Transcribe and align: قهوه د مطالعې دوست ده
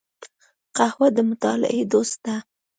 قهوه 0.75 1.07
د 1.15 1.17
مطالعې 1.29 1.81
دوست 1.93 2.17
ده 2.25 2.35